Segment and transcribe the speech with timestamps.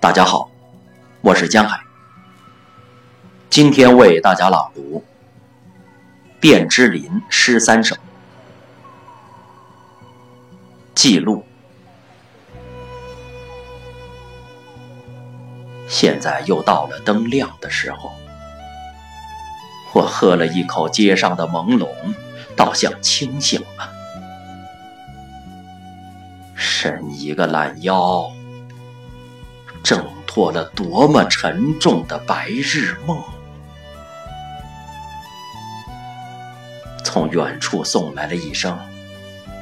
[0.00, 0.50] 大家好，
[1.20, 1.78] 我是江海。
[3.50, 5.04] 今天为大家朗读
[6.40, 7.94] 《卞之琳诗三首》，
[10.94, 11.44] 记录。
[15.86, 18.10] 现在又到了灯亮的时候，
[19.92, 21.86] 我喝了一口街上的朦胧，
[22.56, 23.92] 倒像清醒了。
[26.54, 28.32] 伸一个懒腰。
[30.30, 33.20] 挣脱了多么沉重的白日梦。
[37.02, 38.78] 从远处送来了一声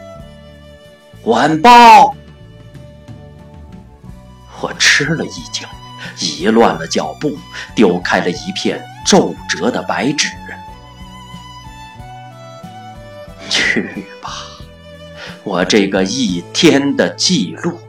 [1.24, 2.14] “晚报”，
[4.60, 5.66] 我吃了一惊，
[6.20, 7.34] 移乱了脚步，
[7.74, 10.28] 丢开了一片皱褶的白纸。
[13.48, 14.34] 去吧，
[15.44, 17.80] 我这个一天的记录。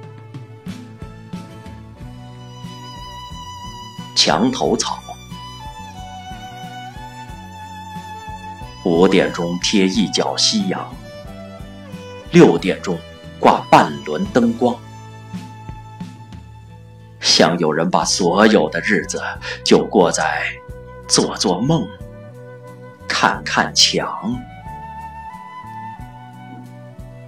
[4.22, 5.00] 墙头草。
[8.84, 10.94] 五点钟贴一角夕阳，
[12.32, 13.00] 六点钟
[13.40, 14.76] 挂半轮灯光。
[17.22, 19.22] 想有人把所有的日子
[19.64, 20.44] 就过在
[21.08, 21.88] 做做梦、
[23.08, 24.36] 看看墙。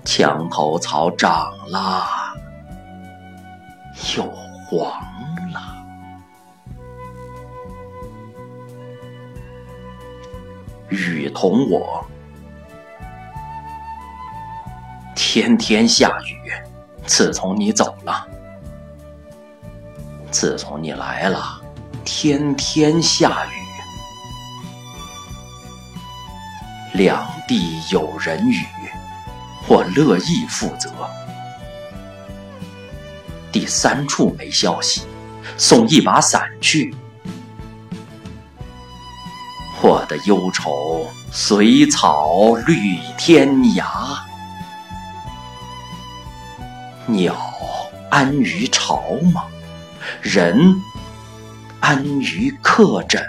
[0.03, 2.05] 墙头草长了，
[4.17, 4.23] 又
[4.67, 4.91] 黄
[10.91, 12.05] 雨同我，
[15.15, 16.51] 天天下雨。
[17.07, 18.27] 自从你走了，
[20.29, 21.61] 自从你来了，
[22.05, 23.49] 天天下雨。
[26.93, 28.65] 两地有人语，
[29.67, 30.91] 我乐意负责。
[33.51, 35.01] 第三处没消息，
[35.57, 36.93] 送一把伞去。
[39.83, 43.83] 我的忧愁随草绿天涯，
[47.07, 47.35] 鸟
[48.11, 49.01] 安于巢
[49.33, 49.43] 吗？
[50.21, 50.75] 人
[51.79, 53.19] 安于客枕。